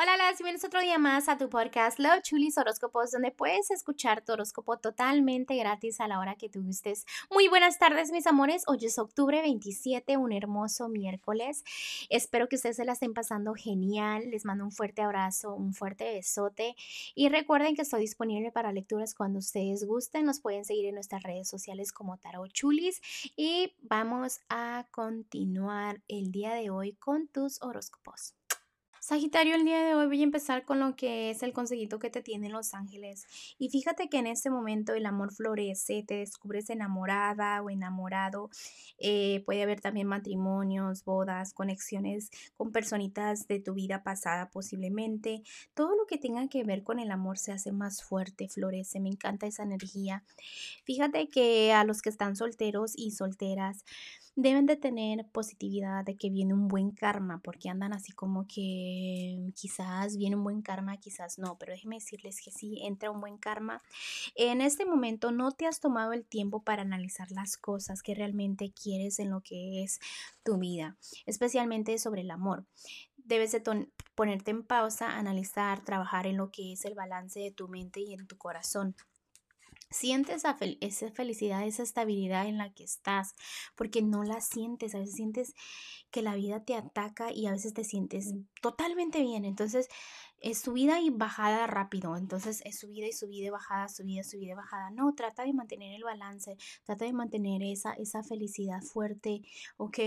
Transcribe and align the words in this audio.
Hola, 0.00 0.16
las 0.16 0.38
bienvenidos 0.38 0.62
otro 0.62 0.80
día 0.80 0.96
más 0.96 1.28
a 1.28 1.36
tu 1.38 1.48
podcast 1.48 1.98
Love 1.98 2.22
Chulis 2.22 2.56
Horóscopos, 2.56 3.10
donde 3.10 3.32
puedes 3.32 3.72
escuchar 3.72 4.24
tu 4.24 4.30
horóscopo 4.30 4.78
totalmente 4.78 5.56
gratis 5.56 6.00
a 6.00 6.06
la 6.06 6.20
hora 6.20 6.36
que 6.36 6.48
tú 6.48 6.62
gustes. 6.62 7.04
Muy 7.32 7.48
buenas 7.48 7.80
tardes, 7.80 8.12
mis 8.12 8.28
amores. 8.28 8.62
Hoy 8.68 8.78
es 8.82 8.96
octubre 9.00 9.42
27, 9.42 10.16
un 10.16 10.30
hermoso 10.30 10.88
miércoles. 10.88 11.64
Espero 12.10 12.48
que 12.48 12.54
ustedes 12.54 12.76
se 12.76 12.84
la 12.84 12.92
estén 12.92 13.12
pasando 13.12 13.54
genial. 13.54 14.30
Les 14.30 14.44
mando 14.44 14.62
un 14.62 14.70
fuerte 14.70 15.02
abrazo, 15.02 15.52
un 15.52 15.74
fuerte 15.74 16.04
besote. 16.14 16.76
Y 17.16 17.28
recuerden 17.28 17.74
que 17.74 17.82
estoy 17.82 18.02
disponible 18.02 18.52
para 18.52 18.70
lecturas 18.70 19.16
cuando 19.16 19.40
ustedes 19.40 19.84
gusten. 19.84 20.26
Nos 20.26 20.38
pueden 20.38 20.64
seguir 20.64 20.86
en 20.86 20.94
nuestras 20.94 21.24
redes 21.24 21.48
sociales 21.48 21.90
como 21.90 22.18
Tarot 22.18 22.52
Chulis. 22.52 23.00
Y 23.34 23.74
vamos 23.82 24.38
a 24.48 24.86
continuar 24.92 26.02
el 26.06 26.30
día 26.30 26.54
de 26.54 26.70
hoy 26.70 26.92
con 26.92 27.26
tus 27.26 27.60
horóscopos. 27.62 28.36
Sagitario, 29.08 29.54
el 29.54 29.64
día 29.64 29.82
de 29.82 29.94
hoy 29.94 30.06
voy 30.06 30.20
a 30.20 30.24
empezar 30.24 30.66
con 30.66 30.80
lo 30.80 30.94
que 30.94 31.30
es 31.30 31.42
el 31.42 31.54
consejito 31.54 31.98
que 31.98 32.10
te 32.10 32.20
tienen 32.20 32.52
los 32.52 32.74
ángeles. 32.74 33.24
Y 33.58 33.70
fíjate 33.70 34.10
que 34.10 34.18
en 34.18 34.26
este 34.26 34.50
momento 34.50 34.92
el 34.92 35.06
amor 35.06 35.32
florece, 35.32 36.04
te 36.06 36.16
descubres 36.16 36.68
enamorada 36.68 37.62
o 37.62 37.70
enamorado. 37.70 38.50
Eh, 38.98 39.42
puede 39.46 39.62
haber 39.62 39.80
también 39.80 40.08
matrimonios, 40.08 41.06
bodas, 41.06 41.54
conexiones 41.54 42.28
con 42.58 42.70
personitas 42.70 43.48
de 43.48 43.60
tu 43.60 43.72
vida 43.72 44.02
pasada 44.02 44.50
posiblemente. 44.50 45.42
Todo 45.72 45.96
lo 45.96 46.04
que 46.04 46.18
tenga 46.18 46.46
que 46.48 46.62
ver 46.64 46.82
con 46.84 46.98
el 46.98 47.10
amor 47.10 47.38
se 47.38 47.52
hace 47.52 47.72
más 47.72 48.02
fuerte, 48.02 48.46
florece. 48.50 49.00
Me 49.00 49.08
encanta 49.08 49.46
esa 49.46 49.62
energía. 49.62 50.22
Fíjate 50.84 51.30
que 51.30 51.72
a 51.72 51.82
los 51.84 52.02
que 52.02 52.10
están 52.10 52.36
solteros 52.36 52.92
y 52.94 53.12
solteras, 53.12 53.86
deben 54.40 54.66
de 54.66 54.76
tener 54.76 55.26
positividad 55.32 56.04
de 56.04 56.16
que 56.16 56.30
viene 56.30 56.54
un 56.54 56.68
buen 56.68 56.92
karma, 56.92 57.40
porque 57.42 57.68
andan 57.68 57.92
así 57.92 58.12
como 58.12 58.46
que 58.46 59.50
quizás 59.56 60.16
viene 60.16 60.36
un 60.36 60.44
buen 60.44 60.62
karma, 60.62 60.96
quizás 60.96 61.40
no, 61.40 61.58
pero 61.58 61.72
déjenme 61.72 61.96
decirles 61.96 62.40
que 62.40 62.52
sí, 62.52 62.78
entra 62.84 63.10
un 63.10 63.20
buen 63.20 63.36
karma. 63.36 63.82
En 64.36 64.60
este 64.60 64.86
momento 64.86 65.32
no 65.32 65.50
te 65.50 65.66
has 65.66 65.80
tomado 65.80 66.12
el 66.12 66.24
tiempo 66.24 66.62
para 66.62 66.82
analizar 66.82 67.28
las 67.32 67.56
cosas 67.56 68.00
que 68.00 68.14
realmente 68.14 68.72
quieres 68.72 69.18
en 69.18 69.30
lo 69.30 69.40
que 69.40 69.82
es 69.82 69.98
tu 70.44 70.56
vida, 70.56 70.96
especialmente 71.26 71.98
sobre 71.98 72.20
el 72.20 72.30
amor. 72.30 72.64
Debes 73.16 73.50
de 73.50 73.60
ponerte 74.14 74.52
en 74.52 74.62
pausa, 74.62 75.18
analizar, 75.18 75.84
trabajar 75.84 76.28
en 76.28 76.36
lo 76.36 76.52
que 76.52 76.74
es 76.74 76.84
el 76.84 76.94
balance 76.94 77.40
de 77.40 77.50
tu 77.50 77.66
mente 77.66 78.00
y 78.02 78.14
en 78.14 78.28
tu 78.28 78.38
corazón. 78.38 78.94
Sientes 79.90 80.44
esa 80.80 81.10
felicidad, 81.12 81.66
esa 81.66 81.82
estabilidad 81.82 82.46
en 82.46 82.58
la 82.58 82.72
que 82.72 82.84
estás, 82.84 83.34
porque 83.74 84.02
no 84.02 84.22
la 84.22 84.40
sientes, 84.40 84.94
a 84.94 84.98
veces 84.98 85.14
sientes 85.14 85.54
que 86.10 86.22
la 86.22 86.34
vida 86.34 86.64
te 86.64 86.74
ataca 86.74 87.32
y 87.32 87.46
a 87.46 87.52
veces 87.52 87.74
te 87.74 87.84
sientes 87.84 88.34
totalmente 88.60 89.20
bien. 89.22 89.44
Entonces, 89.44 89.88
es 90.40 90.60
subida 90.60 91.00
y 91.00 91.10
bajada 91.10 91.66
rápido. 91.66 92.16
Entonces 92.16 92.62
es 92.64 92.78
subida 92.78 93.06
y 93.06 93.12
subida 93.12 93.46
y 93.46 93.50
bajada, 93.50 93.88
subida, 93.88 94.22
subida 94.22 94.52
y 94.52 94.54
bajada. 94.54 94.90
No, 94.90 95.14
trata 95.14 95.44
de 95.44 95.52
mantener 95.52 95.94
el 95.94 96.04
balance, 96.04 96.56
trata 96.84 97.04
de 97.04 97.12
mantener 97.12 97.62
esa, 97.62 97.92
esa 97.94 98.22
felicidad 98.22 98.82
fuerte, 98.82 99.42
¿ok? 99.76 99.98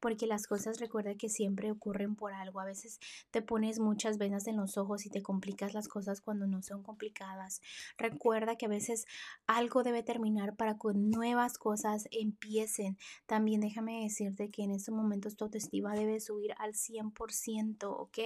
Porque 0.00 0.26
las 0.26 0.46
cosas 0.46 0.80
recuerda 0.80 1.14
que 1.14 1.28
siempre 1.28 1.70
ocurren 1.70 2.16
por 2.16 2.34
algo. 2.34 2.60
A 2.60 2.64
veces 2.64 2.98
te 3.30 3.42
pones 3.42 3.78
muchas 3.78 4.18
venas 4.18 4.46
en 4.46 4.56
los 4.56 4.76
ojos 4.76 5.06
y 5.06 5.10
te 5.10 5.22
complicas 5.22 5.74
las 5.74 5.88
cosas 5.88 6.20
cuando 6.20 6.46
no 6.46 6.62
son 6.62 6.82
complicadas. 6.82 7.60
Recuerda 7.98 8.56
que 8.56 8.66
a 8.66 8.70
veces 8.70 9.06
algo 9.46 9.82
debe 9.82 10.02
terminar 10.02 10.56
para 10.56 10.74
que 10.74 10.94
nuevas 10.94 11.58
cosas 11.58 12.08
empiecen. 12.10 12.96
También 13.26 13.60
déjame 13.60 14.02
decirte 14.02 14.50
que 14.50 14.62
en 14.62 14.70
estos 14.70 14.94
momentos 14.94 15.36
tu 15.36 15.44
autoestima 15.44 15.94
debe 15.94 16.20
subir 16.20 16.54
al 16.58 16.74
100%, 16.74 17.84
¿ok? 17.84 18.18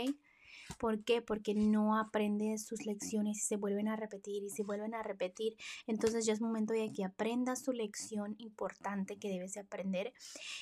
¿Por 0.78 1.04
qué? 1.04 1.22
Porque 1.22 1.54
no 1.54 1.98
aprendes 1.98 2.66
sus 2.66 2.86
lecciones 2.86 3.38
y 3.38 3.40
se 3.40 3.56
vuelven 3.56 3.88
a 3.88 3.96
repetir 3.96 4.42
y 4.42 4.50
se 4.50 4.62
vuelven 4.62 4.94
a 4.94 5.02
repetir. 5.02 5.56
Entonces 5.86 6.26
ya 6.26 6.32
es 6.32 6.40
momento 6.40 6.72
de 6.72 6.92
que 6.92 7.04
aprendas 7.04 7.62
tu 7.62 7.72
lección 7.72 8.34
importante 8.38 9.18
que 9.18 9.28
debes 9.28 9.54
de 9.54 9.60
aprender 9.60 10.12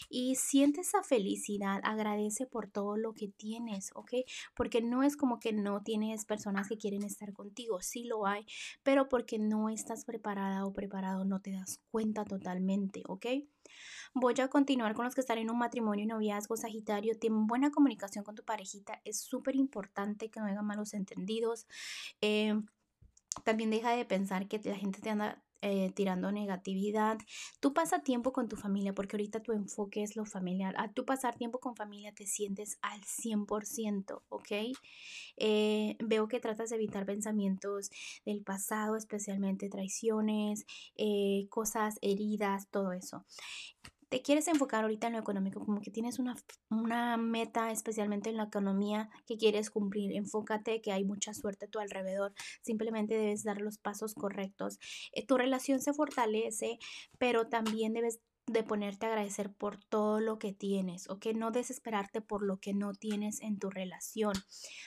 y 0.08 0.36
siente 0.36 0.80
esa 0.80 1.02
felicidad, 1.02 1.80
agradece 1.82 2.46
por 2.46 2.68
todo 2.68 2.96
lo 2.96 3.12
que 3.12 3.28
tienes, 3.28 3.90
¿ok? 3.94 4.12
Porque 4.54 4.80
no 4.80 5.02
es 5.02 5.16
como 5.16 5.38
que 5.40 5.52
no 5.52 5.82
tienes 5.82 6.24
personas 6.24 6.68
que 6.68 6.78
quieren 6.78 7.02
estar 7.02 7.32
contigo, 7.32 7.80
sí 7.80 8.04
lo 8.04 8.26
hay, 8.26 8.46
pero 8.82 9.08
porque 9.08 9.38
no 9.38 9.68
estás 9.68 10.04
preparada 10.04 10.66
o 10.66 10.72
preparado 10.72 11.24
no 11.24 11.40
te 11.40 11.52
das 11.52 11.80
cuenta 11.90 12.24
totalmente, 12.24 13.02
¿ok? 13.06 13.26
Voy 14.14 14.34
a 14.40 14.48
continuar 14.48 14.94
con 14.94 15.04
los 15.04 15.14
que 15.14 15.20
están 15.20 15.38
en 15.38 15.50
un 15.50 15.58
matrimonio 15.58 16.04
y 16.04 16.06
noviazgo 16.06 16.56
sagitario. 16.56 17.18
Ten 17.18 17.46
buena 17.46 17.70
comunicación 17.70 18.24
con 18.24 18.34
tu 18.34 18.44
parejita. 18.44 19.00
Es 19.04 19.20
súper 19.20 19.56
importante 19.56 20.30
que 20.30 20.40
no 20.40 20.46
haya 20.46 20.62
malos 20.62 20.94
entendidos. 20.94 21.66
Eh, 22.20 22.54
también 23.44 23.70
deja 23.70 23.90
de 23.92 24.04
pensar 24.04 24.48
que 24.48 24.60
la 24.64 24.76
gente 24.76 25.00
te 25.00 25.10
anda 25.10 25.42
eh, 25.60 25.90
tirando 25.94 26.30
negatividad. 26.32 27.18
Tú 27.60 27.72
pasa 27.72 28.02
tiempo 28.02 28.32
con 28.32 28.48
tu 28.48 28.56
familia 28.56 28.94
porque 28.94 29.16
ahorita 29.16 29.40
tu 29.40 29.52
enfoque 29.52 30.02
es 30.02 30.16
lo 30.16 30.24
familiar. 30.24 30.74
Al 30.78 30.92
tú 30.94 31.04
pasar 31.04 31.36
tiempo 31.36 31.58
con 31.60 31.76
familia 31.76 32.12
te 32.12 32.26
sientes 32.26 32.78
al 32.82 33.00
100%, 33.02 34.22
¿ok? 34.28 34.52
Eh, 35.36 35.96
veo 36.00 36.28
que 36.28 36.40
tratas 36.40 36.70
de 36.70 36.76
evitar 36.76 37.06
pensamientos 37.06 37.90
del 38.24 38.42
pasado, 38.42 38.96
especialmente 38.96 39.68
traiciones, 39.68 40.66
cosas 41.48 41.98
heridas, 42.02 42.68
todo 42.70 42.92
eso 42.92 43.24
te 44.08 44.22
quieres 44.22 44.48
enfocar 44.48 44.82
ahorita 44.84 45.06
en 45.08 45.14
lo 45.14 45.18
económico, 45.18 45.64
como 45.64 45.80
que 45.80 45.90
tienes 45.90 46.18
una, 46.18 46.36
una, 46.70 47.16
meta 47.16 47.70
especialmente 47.70 48.30
en 48.30 48.36
la 48.36 48.44
economía 48.44 49.10
que 49.26 49.36
quieres 49.36 49.70
cumplir, 49.70 50.12
enfócate 50.12 50.80
que 50.80 50.92
hay 50.92 51.04
mucha 51.04 51.34
suerte 51.34 51.66
a 51.66 51.68
tu 51.68 51.78
alrededor, 51.78 52.32
simplemente 52.62 53.14
debes 53.14 53.44
dar 53.44 53.60
los 53.60 53.78
pasos 53.78 54.14
correctos. 54.14 54.78
Eh, 55.12 55.26
tu 55.26 55.36
relación 55.36 55.80
se 55.80 55.92
fortalece, 55.92 56.78
pero 57.18 57.48
también 57.48 57.92
debes 57.92 58.20
de 58.48 58.62
ponerte 58.62 59.06
a 59.06 59.10
agradecer 59.10 59.52
por 59.52 59.78
todo 59.78 60.20
lo 60.20 60.38
que 60.38 60.52
tienes, 60.52 61.08
o 61.08 61.18
que 61.18 61.34
no 61.34 61.50
desesperarte 61.50 62.20
por 62.20 62.42
lo 62.42 62.58
que 62.58 62.74
no 62.74 62.92
tienes 62.94 63.40
en 63.40 63.58
tu 63.58 63.70
relación. 63.70 64.34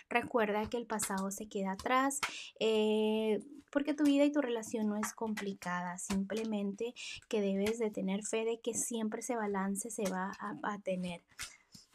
Recuerda 0.10 0.70
que 0.70 0.78
el 0.78 0.86
pasado 0.86 1.32
se 1.32 1.48
queda 1.48 1.74
atrás, 1.74 2.20
eh, 2.60 3.44
porque 3.72 3.94
tu 3.94 4.04
vida 4.04 4.26
y 4.26 4.32
tu 4.32 4.42
relación 4.42 4.88
no 4.88 4.98
es 4.98 5.14
complicada, 5.14 5.98
simplemente 5.98 6.94
que 7.30 7.42
debes 7.42 7.80
de 7.80 7.92
tener 7.92 8.24
fe 8.24 8.46
de 8.46 8.60
que 8.60 8.74
siempre 8.74 9.22
ese 9.22 9.36
balance 9.36 9.90
se 9.90 10.10
va 10.10 10.32
a, 10.40 10.74
a 10.74 10.80
tener. 10.80 11.22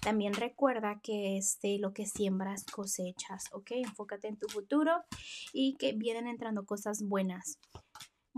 También 0.00 0.34
recuerda 0.34 1.00
que 1.03 1.37
este, 1.37 1.78
lo 1.78 1.93
que 1.93 2.06
siembras 2.06 2.65
cosechas, 2.65 3.47
¿ok? 3.53 3.72
Enfócate 3.72 4.28
en 4.28 4.37
tu 4.37 4.47
futuro 4.48 5.03
y 5.53 5.75
que 5.78 5.94
vienen 5.94 6.28
entrando 6.28 6.65
cosas 6.65 7.03
buenas. 7.03 7.59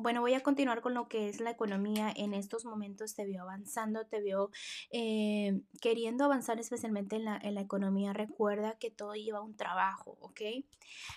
Bueno, 0.00 0.20
voy 0.20 0.34
a 0.34 0.44
continuar 0.44 0.81
con 0.81 0.94
lo 0.94 1.09
que 1.09 1.28
es 1.28 1.41
la 1.41 1.50
economía. 1.50 2.12
En 2.14 2.32
estos 2.32 2.64
momentos 2.64 3.16
te 3.16 3.26
veo 3.26 3.42
avanzando, 3.42 4.06
te 4.06 4.20
veo 4.20 4.53
eh, 4.92 5.60
queriendo 5.81 6.25
avanzar 6.25 6.60
especialmente 6.60 7.16
en 7.16 7.25
la, 7.25 7.36
en 7.42 7.56
la, 7.56 7.62
economía. 7.62 8.12
Recuerda 8.12 8.78
que 8.78 8.92
todo 8.92 9.14
lleva 9.14 9.41
un 9.41 9.56
trabajo, 9.56 10.16
¿ok? 10.20 10.41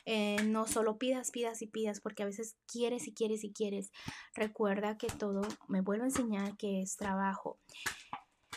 Eh, 0.06 0.38
no 0.46 0.66
solo 0.66 0.98
pidas, 0.98 1.30
pidas 1.30 1.62
y 1.62 1.68
pidas, 1.68 2.02
porque 2.02 2.24
a 2.24 2.26
veces 2.26 2.56
quieres 2.66 3.08
y 3.08 3.14
quieres 3.14 3.44
y 3.44 3.54
quieres. 3.54 3.92
Recuerda 4.34 4.98
que 4.98 5.10
todo, 5.10 5.44
me 5.68 5.82
vuelvo 5.82 6.06
a 6.06 6.08
enseñar 6.08 6.58
que 6.58 6.82
es 6.82 6.96
trabajo 6.96 7.60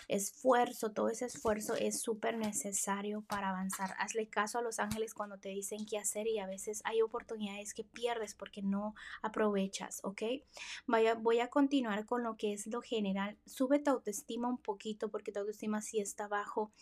esfuerzo, 0.09 0.93
todo 0.93 1.09
ese 1.09 1.27
esfuerzo 1.27 1.75
es 1.75 2.01
súper 2.01 2.37
necesario 2.37 3.23
para 3.23 3.51
avanzar. 3.51 3.95
Hazle 3.99 4.29
caso 4.29 4.59
a 4.59 4.63
los 4.63 4.79
ángeles 4.79 5.15
cuando 5.15 5.39
te 5.39 5.51
dicen 5.51 5.87
qué 5.87 5.99
hacer 5.99 6.27
y 6.27 6.39
a 6.39 6.47
veces 6.47 6.83
hay 6.85 7.03
oportunidades 7.03 7.75
que 7.75 7.85
pierdes 7.85 8.35
porque 8.35 8.63
no 8.63 8.95
aprovechas, 9.23 10.01
¿ok? 10.05 10.23
Voy 10.87 11.41
a 11.41 11.49
continuar 11.49 12.07
con 12.07 12.23
lo 12.23 12.37
que 12.37 12.53
es 12.53 12.67
lo 12.67 12.81
general. 12.83 13.39
Sube 13.47 13.79
tu 13.79 13.91
autoestima 13.91 14.49
un 14.49 14.59
poquito 14.59 15.11
porque 15.11 15.33
tu 15.33 15.41
autoestima 15.41 15.83
sí 15.83 16.01
está 16.01 16.29
bajo. 16.29 16.73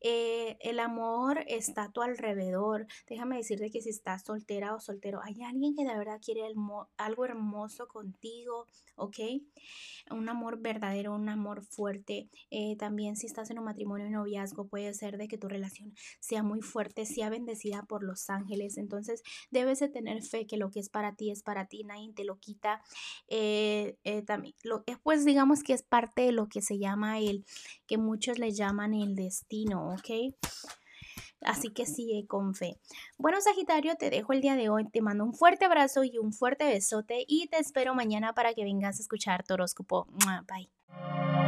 Eh, 0.00 0.56
el 0.60 0.80
amor 0.80 1.44
está 1.46 1.84
a 1.84 1.92
tu 1.92 2.02
alrededor. 2.02 2.86
Déjame 3.08 3.36
decirte 3.36 3.70
que 3.70 3.82
si 3.82 3.90
estás 3.90 4.24
soltera 4.24 4.74
o 4.74 4.80
soltero, 4.80 5.20
hay 5.22 5.42
alguien 5.42 5.74
que 5.74 5.84
de 5.84 5.96
verdad 5.96 6.20
quiere 6.24 6.42
algo 6.96 7.24
hermoso 7.24 7.86
contigo, 7.86 8.66
¿ok? 8.96 9.18
Un 10.10 10.28
amor 10.28 10.60
verdadero, 10.60 11.14
un 11.14 11.28
amor 11.28 11.62
fuerte. 11.64 12.28
Eh, 12.50 12.76
también 12.76 13.16
si 13.16 13.26
estás 13.26 13.50
en 13.50 13.58
un 13.58 13.64
matrimonio 13.64 14.06
y 14.06 14.10
noviazgo, 14.10 14.68
puede 14.68 14.92
ser 14.94 15.18
de 15.18 15.28
que 15.28 15.38
tu 15.38 15.48
relación 15.48 15.94
sea 16.20 16.42
muy 16.42 16.62
fuerte, 16.62 17.06
sea 17.06 17.30
bendecida 17.30 17.82
por 17.82 18.02
los 18.02 18.30
ángeles. 18.30 18.78
Entonces 18.78 19.22
debes 19.50 19.80
de 19.80 19.88
tener 19.88 20.22
fe 20.22 20.46
que 20.46 20.56
lo 20.56 20.70
que 20.70 20.80
es 20.80 20.88
para 20.88 21.14
ti 21.14 21.30
es 21.30 21.42
para 21.42 21.66
ti, 21.66 21.84
nadie 21.84 22.12
te 22.14 22.24
lo 22.24 22.38
quita. 22.38 22.82
Eh, 23.28 23.96
también, 24.26 24.54
pues 25.02 25.24
digamos 25.24 25.62
que 25.62 25.72
es 25.72 25.82
parte 25.82 26.22
de 26.22 26.32
lo 26.32 26.48
que 26.48 26.62
se 26.62 26.78
llama 26.78 27.18
el, 27.18 27.44
que 27.86 27.98
muchos 27.98 28.38
le 28.38 28.52
llaman 28.52 28.94
el 28.94 29.14
destino, 29.14 29.89
¿ok? 29.92 30.34
Así 31.42 31.70
que 31.70 31.86
sigue 31.86 32.26
con 32.26 32.54
fe. 32.54 32.78
Bueno, 33.16 33.40
Sagitario, 33.40 33.96
te 33.96 34.10
dejo 34.10 34.32
el 34.32 34.42
día 34.42 34.56
de 34.56 34.68
hoy. 34.68 34.88
Te 34.90 35.00
mando 35.00 35.24
un 35.24 35.34
fuerte 35.34 35.64
abrazo 35.64 36.04
y 36.04 36.18
un 36.18 36.32
fuerte 36.32 36.66
besote 36.66 37.24
y 37.26 37.48
te 37.48 37.58
espero 37.58 37.94
mañana 37.94 38.34
para 38.34 38.52
que 38.52 38.64
vengas 38.64 38.98
a 38.98 39.02
escuchar 39.02 39.44
tu. 39.44 39.56
Bye. 39.56 41.39